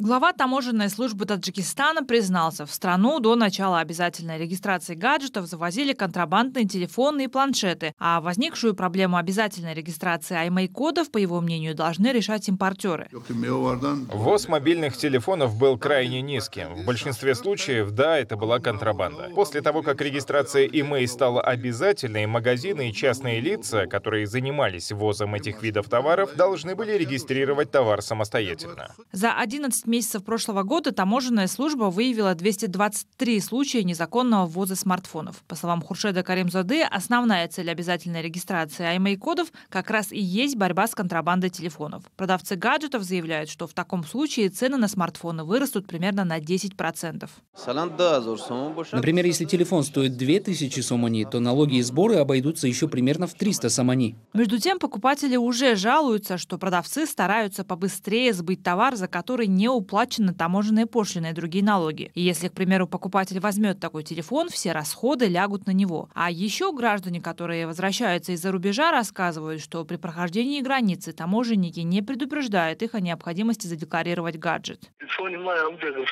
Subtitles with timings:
[0.00, 7.24] Глава таможенной службы Таджикистана признался, в страну до начала обязательной регистрации гаджетов завозили контрабандные телефоны
[7.24, 13.08] и планшеты, а возникшую проблему обязательной регистрации IMEI-кодов, по его мнению, должны решать импортеры.
[13.10, 16.76] Ввоз мобильных телефонов был крайне низким.
[16.76, 19.32] В большинстве случаев, да, это была контрабанда.
[19.34, 25.60] После того, как регистрация IMEI стала обязательной, магазины и частные лица, которые занимались ввозом этих
[25.60, 28.94] видов товаров, должны были регистрировать товар самостоятельно.
[29.10, 35.42] За 11 месяцев прошлого года таможенная служба выявила 223 случая незаконного ввоза смартфонов.
[35.48, 40.94] По словам Хуршеда Каримзады, основная цель обязательной регистрации IMEI-кодов как раз и есть борьба с
[40.94, 42.04] контрабандой телефонов.
[42.16, 47.28] Продавцы гаджетов заявляют, что в таком случае цены на смартфоны вырастут примерно на 10%.
[48.92, 53.70] Например, если телефон стоит 2000 сомани, то налоги и сборы обойдутся еще примерно в 300
[53.70, 54.16] сомани.
[54.34, 60.34] Между тем, покупатели уже жалуются, что продавцы стараются побыстрее сбыть товар, за который не уплачены
[60.34, 62.10] таможенные пошлины и другие налоги.
[62.14, 66.10] И если, к примеру, покупатель возьмет такой телефон, все расходы лягут на него.
[66.14, 72.82] А еще граждане, которые возвращаются из-за рубежа, рассказывают, что при прохождении границы таможенники не предупреждают
[72.82, 74.90] их о необходимости задекларировать гаджет.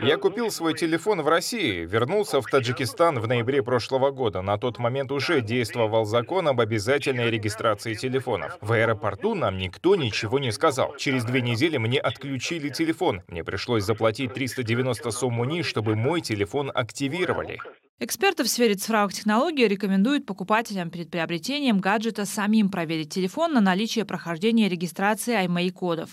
[0.00, 4.42] Я купил свой телефон в России, вернулся в Таджикистан в ноябре прошлого года.
[4.42, 8.58] На тот момент уже действовал закон об обязательной регистрации телефонов.
[8.60, 10.96] В аэропорту нам никто ничего не сказал.
[10.96, 13.22] Через две недели мне отключили телефон.
[13.28, 17.58] Мне пришлось заплатить 390 соммуни, чтобы мой телефон активировали.
[18.00, 24.04] Эксперты в сфере цифровых технологий рекомендуют покупателям перед приобретением гаджета самим проверить телефон на наличие
[24.04, 26.08] прохождения регистрации IMEI-кодов.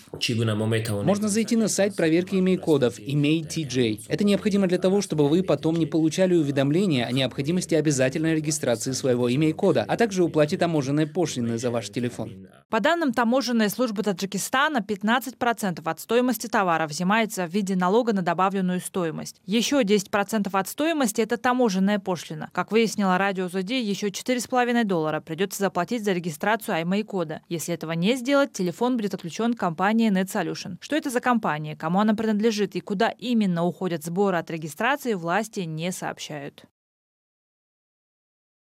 [1.04, 4.06] Можно зайти на сайт проверки имей-кодов Email TJ.
[4.08, 9.32] Это необходимо для того, чтобы вы потом не получали уведомления о необходимости обязательной регистрации своего
[9.32, 12.48] имей-кода, а также уплате таможенной пошлины за ваш телефон.
[12.68, 18.80] По данным таможенной службы Таджикистана, 15% от стоимости товара взимается в виде налога на добавленную
[18.80, 19.40] стоимость.
[19.46, 22.50] Еще 10% от стоимости– это таможенная таможенная пошлина.
[22.52, 27.42] Как выяснила радио ЗОДИ, еще 4,5 доллара придется заплатить за регистрацию IMEI-кода.
[27.48, 30.76] Если этого не сделать, телефон будет отключен компанией NetSolution.
[30.80, 35.60] Что это за компания, кому она принадлежит и куда именно уходят сборы от регистрации, власти
[35.60, 36.64] не сообщают.